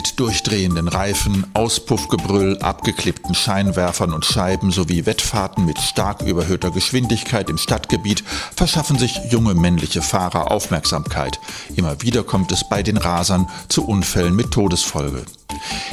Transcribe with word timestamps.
Mit 0.00 0.18
durchdrehenden 0.18 0.88
Reifen, 0.88 1.44
Auspuffgebrüll, 1.52 2.56
abgeklippten 2.60 3.34
Scheinwerfern 3.34 4.14
und 4.14 4.24
Scheiben 4.24 4.70
sowie 4.70 5.04
Wettfahrten 5.04 5.66
mit 5.66 5.78
stark 5.78 6.22
überhöhter 6.22 6.70
Geschwindigkeit 6.70 7.50
im 7.50 7.58
Stadtgebiet 7.58 8.24
verschaffen 8.56 8.98
sich 8.98 9.20
junge 9.28 9.52
männliche 9.52 10.00
Fahrer 10.00 10.50
Aufmerksamkeit. 10.50 11.38
Immer 11.76 12.00
wieder 12.00 12.22
kommt 12.22 12.50
es 12.50 12.66
bei 12.66 12.82
den 12.82 12.96
Rasern 12.96 13.46
zu 13.68 13.86
Unfällen 13.86 14.34
mit 14.34 14.52
Todesfolge. 14.52 15.22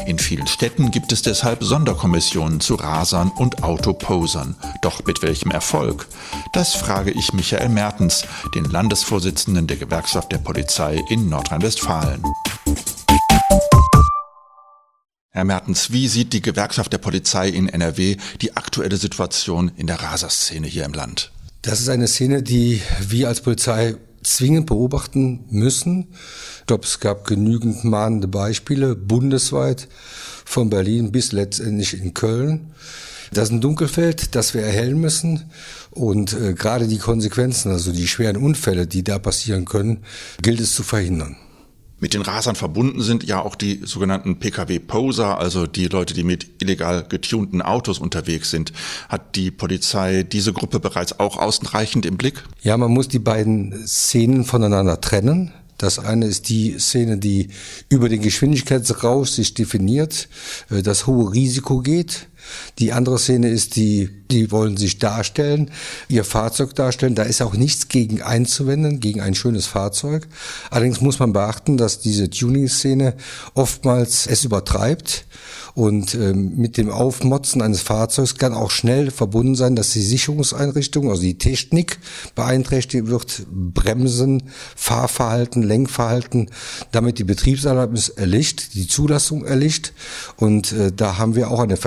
In 0.06 0.20
vielen 0.20 0.48
Städten 0.48 0.90
gibt 0.90 1.12
es 1.12 1.22
deshalb 1.22 1.62
Sonderkommissionen 1.62 2.62
zu 2.62 2.76
Rasern 2.76 3.30
und 3.36 3.62
Autoposern. 3.66 4.56
Doch 4.82 5.04
mit 5.04 5.22
welchem 5.22 5.52
Erfolg? 5.52 6.08
Das 6.54 6.76
frage 6.76 7.12
ich 7.12 7.34
Michael 7.34 7.68
Mertens, 7.68 8.24
den 8.56 8.64
Landesvorsitzenden 8.64 9.68
der 9.68 9.76
Gewerkschaft 9.76 10.32
der 10.32 10.38
Polizei 10.38 11.04
in 11.10 11.28
Nordrhein-Westfalen. 11.28 12.24
Herr 15.38 15.44
Mertens, 15.44 15.92
wie 15.92 16.08
sieht 16.08 16.34
die 16.34 16.42
Gewerkschaft 16.42 16.92
der 16.92 16.98
Polizei 16.98 17.48
in 17.48 17.70
NRW 17.70 18.18
die 18.42 18.58
aktuelle 18.58 18.98
Situation 18.98 19.72
in 19.76 19.86
der 19.86 20.02
Raserszene 20.02 20.66
hier 20.66 20.84
im 20.84 20.94
Land? 20.94 21.32
Das 21.62 21.80
ist 21.80 21.90
eine 21.90 22.08
Szene, 22.08 22.42
die 22.42 22.82
wir 23.08 23.28
als 23.28 23.42
Polizei 23.42 23.98
zwingend 24.24 24.66
beobachten 24.66 25.46
müssen. 25.52 26.08
Ich 26.62 26.66
glaube, 26.66 26.86
es 26.86 27.00
gab 27.00 27.28
genügend 27.28 27.84
mahnende 27.84 28.28
Beispiele 28.28 28.96
bundesweit 28.96 29.88
von 30.44 30.72
Berlin 30.72 31.12
bis 31.12 31.34
letztendlich 31.34 31.94
in 32.02 32.16
Köln. 32.16 32.72
Das 33.32 33.50
ist 33.50 33.52
ein 33.52 33.62
Dunkelfeld, 33.62 34.34
das 34.34 34.56
wir 34.56 34.64
erhellen 34.64 35.00
müssen. 35.00 35.52
Und 35.92 36.34
äh, 36.34 36.56
gerade 36.56 36.88
die 36.88 36.98
Konsequenzen, 36.98 37.72
also 37.72 37.92
die 37.92 38.08
schweren 38.08 38.38
Unfälle, 38.38 38.88
die 38.88 39.04
da 39.04 39.20
passieren 39.20 39.66
können, 39.66 40.00
gilt 40.42 40.62
es 40.62 40.74
zu 40.74 40.82
verhindern. 40.82 41.38
Mit 42.00 42.14
den 42.14 42.22
Rasern 42.22 42.56
verbunden 42.56 43.02
sind 43.02 43.24
ja 43.24 43.42
auch 43.42 43.56
die 43.56 43.82
sogenannten 43.84 44.38
Pkw-Poser, 44.38 45.40
also 45.40 45.66
die 45.66 45.88
Leute, 45.88 46.14
die 46.14 46.24
mit 46.24 46.62
illegal 46.62 47.04
getunten 47.08 47.64
Autos 47.64 47.98
unterwegs 47.98 48.52
sind. 48.52 48.72
Hat 49.10 49.36
die 49.36 49.50
Polizei 49.50 50.22
diese 50.22 50.54
Gruppe 50.54 50.80
bereits 50.80 51.20
auch 51.20 51.38
ausreichend 51.38 52.06
im 52.06 52.18
Blick? 52.18 52.44
Ja, 52.62 52.78
man 52.78 52.92
muss 52.92 53.08
die 53.08 53.18
beiden 53.18 53.88
Szenen 53.88 54.46
voneinander 54.46 55.02
trennen. 55.02 55.54
Das 55.80 55.98
eine 55.98 56.26
ist 56.26 56.50
die 56.50 56.78
Szene, 56.80 57.18
die 57.18 57.50
über 57.90 58.10
den 58.10 58.22
Geschwindigkeitsrausch 58.22 59.30
sich 59.30 59.54
definiert, 59.54 60.28
äh, 60.70 60.82
das 60.82 61.08
hohe 61.08 61.34
Risiko 61.34 61.80
geht. 61.80 62.28
Die 62.80 62.94
andere 62.94 63.20
Szene 63.20 63.50
ist 63.50 63.76
die, 63.76 64.10
die 64.30 64.52
wollen 64.52 64.78
sich 64.78 65.00
darstellen, 65.00 65.72
ihr 66.10 66.24
Fahrzeug 66.24 66.76
darstellen. 66.76 67.16
Da 67.16 67.24
ist 67.24 67.42
auch 67.42 67.54
nichts 67.54 67.88
gegen 67.88 68.22
einzuwenden, 68.22 69.00
gegen 69.00 69.22
ein 69.22 69.36
schönes 69.36 69.66
Fahrzeug. 69.66 70.28
Allerdings 70.70 71.02
muss 71.02 71.20
man 71.20 71.34
beachten, 71.34 71.78
dass 71.78 72.00
diese 72.00 72.30
Tuning-Szene 72.30 73.16
oftmals 73.54 74.28
es 74.28 74.44
übertreibt 74.44 75.26
und 75.78 76.16
ähm, 76.16 76.54
mit 76.56 76.78
dem 76.78 76.90
Aufmotzen 76.90 77.62
eines 77.62 77.82
Fahrzeugs 77.82 78.34
kann 78.40 78.56
auch 78.56 78.72
schnell 78.72 79.12
verbunden 79.12 79.54
sein, 79.54 79.76
dass 79.76 79.92
die 79.92 80.02
Sicherungseinrichtung, 80.02 81.12
also 81.12 81.22
die 81.22 81.38
Technik 81.38 82.00
beeinträchtigt 82.34 83.06
wird, 83.06 83.46
Bremsen, 83.52 84.50
Fahrverhalten, 84.76 85.62
Lenkverhalten, 85.62 86.50
damit 86.92 87.20
die 87.20 87.26
Betriebserlaubnis 87.26 88.10
erlicht, 88.10 88.74
die 88.74 88.88
Zulassung 88.88 89.46
erlicht. 89.46 89.94
Und 90.38 90.72
äh, 90.72 90.92
da 90.92 91.20
haben 91.20 91.36
wir 91.36 91.52
auch 91.52 91.60
eine 91.60 91.78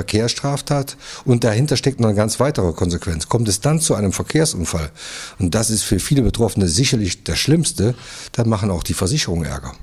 Verkehrsstraftat 0.51 0.97
und 1.25 1.45
dahinter 1.45 1.77
steckt 1.77 2.01
noch 2.01 2.09
eine 2.09 2.17
ganz 2.17 2.41
weitere 2.41 2.73
Konsequenz. 2.73 3.29
Kommt 3.29 3.49
es 3.49 3.61
dann 3.61 3.81
zu 3.81 3.95
einem 3.95 4.13
Verkehrsunfall, 4.13 4.91
und 5.39 5.55
das 5.55 5.71
ist 5.71 5.83
für 5.83 5.99
viele 5.99 6.23
Betroffene 6.23 6.69
sicherlich 6.69 7.25
das 7.25 7.39
Schlimmste, 7.39 7.95
dann 8.33 8.49
machen 8.49 8.71
auch 8.71 8.83
die 8.83 8.95
Versicherungen 8.95 9.45
Ärger. 9.45 9.75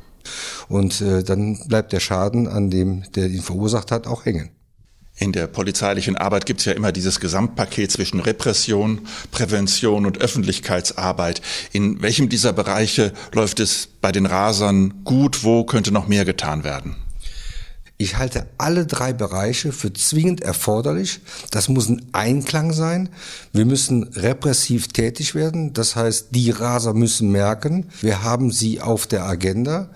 Und 0.68 1.02
äh, 1.02 1.23
dann 1.23 1.58
bleibt 1.68 1.94
der 1.94 2.02
Schaden 2.02 2.48
an 2.48 2.70
dem, 2.70 3.04
der 3.16 3.28
ihn 3.28 3.42
verursacht 3.42 3.92
hat, 3.92 4.08
auch 4.08 4.26
hängen. 4.26 4.50
In 5.20 5.32
der 5.32 5.48
polizeilichen 5.48 6.16
Arbeit 6.16 6.45
gibt 6.45 6.60
es 6.60 6.66
ja 6.67 6.73
immer 6.73 6.92
dieses 6.92 7.20
Gesamtpaket 7.20 7.92
zwischen 7.92 8.20
Repression, 8.20 9.08
Prävention 9.32 10.05
und 10.05 10.20
Öffentlichkeitsarbeit. 10.20 11.42
In 11.72 12.04
welchem 12.04 12.30
dieser 12.30 12.54
Bereiche 12.54 13.14
läuft 13.34 13.60
es 13.60 13.88
bei 13.99 14.11
den 14.11 14.28
Rasern 14.28 15.02
gut? 15.05 15.44
Wo 15.44 15.64
könnte 15.64 15.92
noch 15.92 16.08
mehr 16.08 16.23
getan 16.23 16.64
werden? 16.64 17.07
Ich 18.00 18.18
halte 18.18 18.46
alle 18.60 18.86
drei 18.86 19.12
Bereiche 19.12 19.72
für 19.72 19.92
zwingend 19.92 20.42
erforderlich. 20.42 21.20
Das 21.50 21.68
muss 21.68 21.90
ein 21.90 22.06
Einklang 22.12 22.72
sein. 22.72 23.10
Wir 23.54 23.66
müssen 23.66 24.04
repressiv 24.04 24.90
tätig 24.90 25.34
werden. 25.34 25.74
Das 25.74 25.96
heißt, 25.96 26.28
die 26.30 26.52
Raser 26.52 26.94
müssen 26.94 27.32
merken, 27.32 27.88
wir 28.02 28.22
haben 28.22 28.52
sie 28.52 28.82
auf 28.82 29.08
der 29.08 29.26
Agenda. 29.26 29.90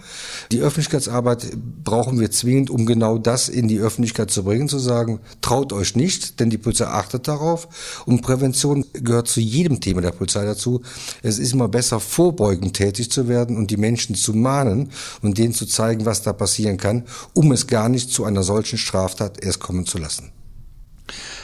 Die 0.52 0.62
Öffentlichkeitsarbeit 0.62 1.46
brauchen 1.84 2.20
wir 2.20 2.32
zwingend, 2.32 2.72
um 2.72 2.88
genau 2.88 3.20
das 3.20 3.50
in 3.50 3.68
die 3.68 3.78
Öffentlichkeit 3.78 4.32
zu 4.32 4.44
bringen, 4.46 4.68
zu 4.68 4.80
sagen, 4.80 5.20
traut 5.42 5.72
euch 5.72 5.96
nicht, 5.96 6.40
denn 6.40 6.50
die 6.50 6.58
Polizei 6.58 6.86
achtet 6.86 7.28
darauf. 7.28 7.68
Und 8.08 8.24
Prävention 8.24 8.84
gehört 8.94 9.28
zu 9.28 9.42
jedem 9.42 9.80
Thema 9.80 10.02
der 10.02 10.10
Polizei 10.10 10.44
dazu. 10.44 10.82
Es 11.22 11.38
ist 11.38 11.54
immer 11.54 11.68
besser, 11.68 12.00
vorbeugend 12.00 12.76
tätig 12.76 13.12
zu 13.12 13.28
werden 13.28 13.58
und 13.58 13.70
die 13.70 13.78
Menschen 13.78 14.16
zu 14.16 14.34
mahnen 14.34 14.90
und 15.22 15.38
denen 15.38 15.54
zu 15.54 15.68
zeigen, 15.68 16.08
was 16.08 16.24
da 16.24 16.34
passieren 16.34 16.78
kann, 16.78 17.04
um 17.36 17.52
es 17.52 17.68
gar 17.68 17.91
nicht 17.92 18.12
zu 18.12 18.26
einer 18.26 18.44
solchen 18.44 18.78
Straftat 18.78 19.44
erst 19.44 19.60
kommen 19.60 19.86
zu 19.86 19.98
lassen. 19.98 20.32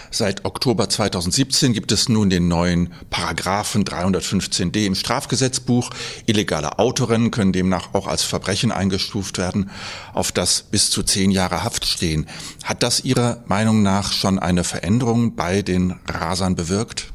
Seit 0.09 0.45
Oktober 0.45 0.89
2017 0.89 1.73
gibt 1.73 1.91
es 1.91 2.07
nun 2.07 2.29
den 2.29 2.47
neuen 2.47 2.93
Paragraphen 3.09 3.83
315d 3.83 4.85
im 4.85 4.95
Strafgesetzbuch. 4.95 5.89
Illegale 6.25 6.79
Autorennen 6.79 7.29
können 7.29 7.51
demnach 7.51 7.93
auch 7.93 8.07
als 8.07 8.23
Verbrechen 8.23 8.71
eingestuft 8.71 9.37
werden, 9.37 9.69
auf 10.13 10.31
das 10.31 10.63
bis 10.63 10.89
zu 10.89 11.03
zehn 11.03 11.29
Jahre 11.31 11.63
Haft 11.63 11.85
stehen. 11.85 12.27
Hat 12.63 12.83
das 12.83 13.03
Ihrer 13.03 13.43
Meinung 13.47 13.83
nach 13.83 14.13
schon 14.13 14.39
eine 14.39 14.63
Veränderung 14.63 15.35
bei 15.35 15.61
den 15.61 15.95
Rasern 16.07 16.55
bewirkt? 16.55 17.11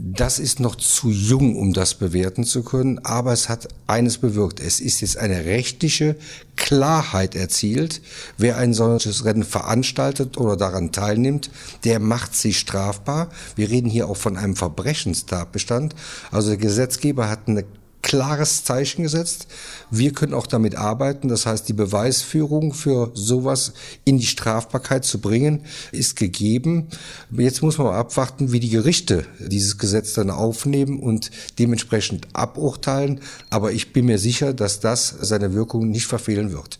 Das 0.00 0.38
ist 0.38 0.60
noch 0.60 0.76
zu 0.76 1.10
jung, 1.10 1.56
um 1.56 1.72
das 1.72 1.94
bewerten 1.94 2.44
zu 2.44 2.62
können, 2.62 3.00
aber 3.00 3.32
es 3.32 3.48
hat 3.48 3.66
eines 3.88 4.18
bewirkt. 4.18 4.60
Es 4.60 4.78
ist 4.78 5.00
jetzt 5.00 5.16
eine 5.16 5.44
rechtliche 5.44 6.14
Klarheit 6.54 7.34
erzielt. 7.34 8.00
Wer 8.36 8.58
ein 8.58 8.74
solches 8.74 9.24
Rennen 9.24 9.42
veranstaltet 9.42 10.38
oder 10.38 10.56
daran 10.56 10.92
teilnimmt, 10.92 11.50
der 11.82 11.98
macht 11.98 12.36
sich 12.36 12.60
strafbar. 12.60 13.30
Wir 13.56 13.70
reden 13.70 13.90
hier 13.90 14.08
auch 14.08 14.16
von 14.16 14.36
einem 14.36 14.54
Verbrechenstatbestand. 14.54 15.96
Also 16.30 16.50
der 16.50 16.58
Gesetzgeber 16.58 17.28
hat 17.28 17.48
eine 17.48 17.64
klares 18.02 18.64
Zeichen 18.64 19.02
gesetzt. 19.02 19.48
Wir 19.90 20.12
können 20.12 20.34
auch 20.34 20.46
damit 20.46 20.76
arbeiten. 20.76 21.28
Das 21.28 21.46
heißt, 21.46 21.68
die 21.68 21.72
Beweisführung 21.72 22.72
für 22.72 23.10
sowas 23.14 23.72
in 24.04 24.18
die 24.18 24.26
Strafbarkeit 24.26 25.04
zu 25.04 25.20
bringen, 25.20 25.64
ist 25.92 26.16
gegeben. 26.16 26.88
Jetzt 27.30 27.62
muss 27.62 27.78
man 27.78 27.88
abwarten, 27.88 28.52
wie 28.52 28.60
die 28.60 28.70
Gerichte 28.70 29.26
dieses 29.38 29.78
Gesetz 29.78 30.14
dann 30.14 30.30
aufnehmen 30.30 31.00
und 31.00 31.30
dementsprechend 31.58 32.28
aburteilen. 32.32 33.20
Aber 33.50 33.72
ich 33.72 33.92
bin 33.92 34.06
mir 34.06 34.18
sicher, 34.18 34.54
dass 34.54 34.80
das 34.80 35.14
seine 35.20 35.54
Wirkung 35.54 35.90
nicht 35.90 36.06
verfehlen 36.06 36.52
wird. 36.52 36.78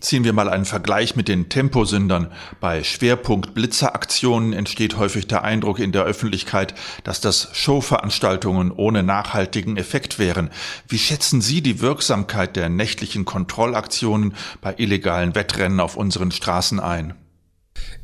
Ziehen 0.00 0.22
wir 0.22 0.32
mal 0.32 0.48
einen 0.48 0.64
Vergleich 0.64 1.16
mit 1.16 1.26
den 1.26 1.48
Temposündern. 1.48 2.30
Bei 2.60 2.84
Schwerpunkt 2.84 3.54
Blitzeraktionen 3.54 4.52
entsteht 4.52 4.96
häufig 4.96 5.26
der 5.26 5.42
Eindruck 5.42 5.80
in 5.80 5.90
der 5.90 6.04
Öffentlichkeit, 6.04 6.74
dass 7.02 7.20
das 7.20 7.48
Showveranstaltungen 7.52 8.70
ohne 8.70 9.02
nachhaltigen 9.02 9.76
Effekt 9.76 10.20
wären. 10.20 10.50
Wie 10.86 10.98
schätzen 10.98 11.40
Sie 11.40 11.62
die 11.62 11.80
Wirksamkeit 11.80 12.54
der 12.54 12.68
nächtlichen 12.68 13.24
Kontrollaktionen 13.24 14.34
bei 14.60 14.72
illegalen 14.78 15.34
Wettrennen 15.34 15.80
auf 15.80 15.96
unseren 15.96 16.30
Straßen 16.30 16.78
ein? 16.78 17.14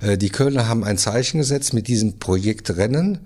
Äh, 0.05 0.19
die 0.19 0.29
Kölner 0.29 0.69
haben 0.69 0.85
ein 0.85 0.99
Zeichen 0.99 1.39
gesetzt 1.39 1.73
mit 1.73 1.89
diesem 1.89 2.19
Projekt 2.19 2.77
Rennen. 2.77 3.21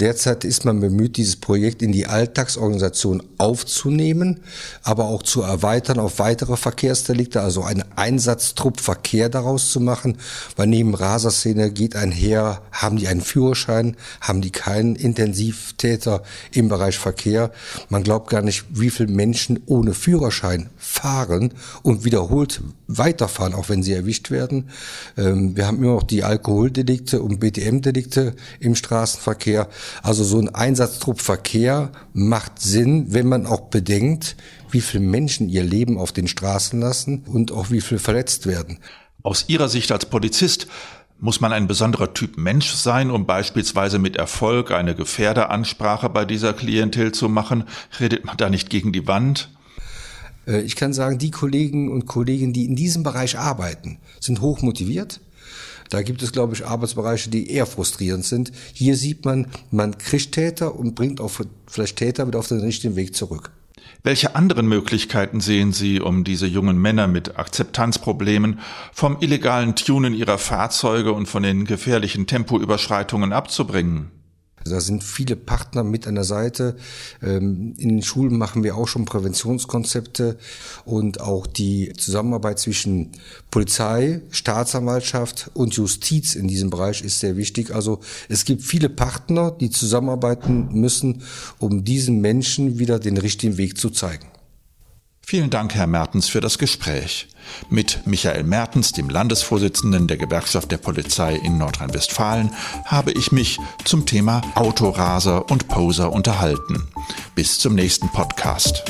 Derzeit 0.00 0.44
ist 0.44 0.64
man 0.64 0.80
bemüht, 0.80 1.16
dieses 1.16 1.36
Projekt 1.36 1.82
in 1.82 1.92
die 1.92 2.06
Alltagsorganisation 2.06 3.22
aufzunehmen, 3.38 4.40
aber 4.82 5.06
auch 5.06 5.22
zu 5.22 5.42
erweitern 5.42 5.98
auf 5.98 6.18
weitere 6.18 6.56
Verkehrsdelikte, 6.56 7.40
also 7.40 7.62
einen 7.62 7.84
Einsatztrupp 7.96 8.80
Verkehr 8.80 9.28
daraus 9.28 9.70
zu 9.70 9.80
machen, 9.80 10.18
weil 10.56 10.66
neben 10.66 10.94
Raserszene 10.94 11.70
geht 11.70 11.96
einher, 11.96 12.62
haben 12.72 12.96
die 12.96 13.08
einen 13.08 13.20
Führerschein, 13.20 13.96
haben 14.20 14.40
die 14.40 14.50
keinen 14.50 14.96
Intensivtäter 14.96 16.22
im 16.52 16.68
Bereich 16.68 16.98
Verkehr. 16.98 17.50
Man 17.88 18.02
glaubt 18.02 18.30
gar 18.30 18.42
nicht, 18.42 18.64
wie 18.70 18.90
viele 18.90 19.12
Menschen 19.12 19.60
ohne 19.66 19.94
Führerschein 19.94 20.70
fahren 20.76 21.52
und 21.82 22.04
wiederholt 22.04 22.62
weiterfahren, 22.86 23.54
auch 23.54 23.68
wenn 23.68 23.82
sie 23.82 23.92
erwischt 23.92 24.30
werden. 24.30 24.70
Ähm, 25.16 25.56
wir 25.56 25.66
haben 25.66 25.78
immer 25.78 25.94
noch 25.94 26.02
die 26.02 26.23
Alkoholdelikte 26.24 27.22
und 27.22 27.40
BTM-Delikte 27.40 28.34
im 28.60 28.74
Straßenverkehr. 28.74 29.68
Also 30.02 30.24
so 30.24 30.38
ein 30.38 30.54
Einsatztrupp 30.54 31.20
Verkehr 31.20 31.92
macht 32.12 32.60
Sinn, 32.60 33.06
wenn 33.08 33.28
man 33.28 33.46
auch 33.46 33.62
bedenkt, 33.62 34.36
wie 34.70 34.80
viele 34.80 35.04
Menschen 35.04 35.48
ihr 35.48 35.64
Leben 35.64 35.98
auf 35.98 36.12
den 36.12 36.28
Straßen 36.28 36.80
lassen 36.80 37.24
und 37.26 37.52
auch 37.52 37.70
wie 37.70 37.80
viele 37.80 38.00
verletzt 38.00 38.46
werden. 38.46 38.78
Aus 39.22 39.44
Ihrer 39.48 39.68
Sicht 39.68 39.92
als 39.92 40.06
Polizist 40.06 40.66
muss 41.20 41.40
man 41.40 41.52
ein 41.52 41.66
besonderer 41.66 42.12
Typ 42.12 42.36
Mensch 42.36 42.72
sein, 42.72 43.10
um 43.10 43.24
beispielsweise 43.24 43.98
mit 43.98 44.16
Erfolg 44.16 44.70
eine 44.70 44.94
Gefährderansprache 44.94 46.10
bei 46.10 46.24
dieser 46.24 46.52
Klientel 46.52 47.12
zu 47.12 47.28
machen? 47.28 47.64
Redet 48.00 48.24
man 48.24 48.36
da 48.36 48.50
nicht 48.50 48.68
gegen 48.68 48.92
die 48.92 49.06
Wand? 49.06 49.48
Äh, 50.46 50.60
ich 50.60 50.76
kann 50.76 50.92
sagen, 50.92 51.18
die 51.18 51.30
Kollegen 51.30 51.90
und 51.90 52.06
Kolleginnen, 52.06 52.52
die 52.52 52.66
in 52.66 52.76
diesem 52.76 53.02
Bereich 53.02 53.38
arbeiten, 53.38 53.98
sind 54.20 54.40
hoch 54.40 54.62
motiviert. 54.62 55.20
Da 55.90 56.02
gibt 56.02 56.22
es, 56.22 56.32
glaube 56.32 56.54
ich, 56.54 56.66
Arbeitsbereiche, 56.66 57.30
die 57.30 57.50
eher 57.50 57.66
frustrierend 57.66 58.24
sind. 58.24 58.52
Hier 58.72 58.96
sieht 58.96 59.24
man, 59.24 59.46
man 59.70 59.98
kriegt 59.98 60.32
Täter 60.32 60.78
und 60.78 60.94
bringt 60.94 61.20
auch 61.20 61.30
vielleicht 61.66 61.96
Täter 61.96 62.26
wieder 62.26 62.38
auf 62.38 62.48
den 62.48 62.60
richtigen 62.60 62.96
Weg 62.96 63.14
zurück. 63.14 63.50
Welche 64.02 64.36
anderen 64.36 64.66
Möglichkeiten 64.66 65.40
sehen 65.40 65.72
Sie, 65.72 66.00
um 66.00 66.24
diese 66.24 66.46
jungen 66.46 66.76
Männer 66.76 67.06
mit 67.06 67.38
Akzeptanzproblemen 67.38 68.60
vom 68.92 69.16
illegalen 69.20 69.76
Tunen 69.76 70.12
ihrer 70.12 70.36
Fahrzeuge 70.36 71.12
und 71.12 71.26
von 71.26 71.42
den 71.42 71.64
gefährlichen 71.64 72.26
Tempoüberschreitungen 72.26 73.32
abzubringen? 73.32 74.10
Da 74.64 74.80
sind 74.80 75.04
viele 75.04 75.36
Partner 75.36 75.84
mit 75.84 76.06
an 76.06 76.14
der 76.14 76.24
Seite. 76.24 76.76
Ähm, 77.22 77.74
in 77.78 77.88
den 77.90 78.02
Schulen 78.02 78.38
machen 78.38 78.64
wir 78.64 78.76
auch 78.76 78.88
schon 78.88 79.04
Präventionskonzepte 79.04 80.38
und 80.84 81.20
auch 81.20 81.46
die 81.46 81.92
Zusammenarbeit 81.96 82.58
zwischen 82.58 83.12
Polizei, 83.50 84.22
Staatsanwaltschaft 84.30 85.50
und 85.54 85.74
Justiz 85.74 86.34
in 86.34 86.48
diesem 86.48 86.70
Bereich 86.70 87.02
ist 87.02 87.20
sehr 87.20 87.36
wichtig. 87.36 87.74
Also 87.74 88.00
es 88.28 88.44
gibt 88.44 88.62
viele 88.62 88.88
Partner, 88.88 89.50
die 89.50 89.70
zusammenarbeiten 89.70 90.68
müssen, 90.72 91.22
um 91.58 91.84
diesen 91.84 92.20
Menschen 92.20 92.78
wieder 92.78 92.98
den 92.98 93.18
richtigen 93.18 93.58
Weg 93.58 93.78
zu 93.78 93.90
zeigen. 93.90 94.33
Vielen 95.26 95.48
Dank, 95.48 95.74
Herr 95.74 95.86
Mertens, 95.86 96.28
für 96.28 96.42
das 96.42 96.58
Gespräch. 96.58 97.28
Mit 97.70 98.06
Michael 98.06 98.44
Mertens, 98.44 98.92
dem 98.92 99.08
Landesvorsitzenden 99.08 100.06
der 100.06 100.18
Gewerkschaft 100.18 100.70
der 100.70 100.76
Polizei 100.76 101.34
in 101.36 101.56
Nordrhein-Westfalen, 101.56 102.50
habe 102.84 103.10
ich 103.12 103.32
mich 103.32 103.58
zum 103.84 104.04
Thema 104.04 104.42
Autoraser 104.54 105.50
und 105.50 105.68
Poser 105.68 106.12
unterhalten. 106.12 106.88
Bis 107.34 107.58
zum 107.58 107.74
nächsten 107.74 108.08
Podcast. 108.10 108.84